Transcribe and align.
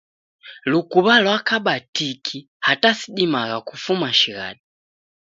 Lukuw'a 0.71 1.15
lwakaba 1.23 1.73
tiki 1.95 2.37
hata 2.67 2.89
sidimagha 2.99 3.57
kufuma 3.67 4.07
shighadi 4.19 4.61